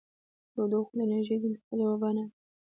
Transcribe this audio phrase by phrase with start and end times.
[0.53, 2.25] تودوخه د انرژۍ د انتقال یوه بڼه ده.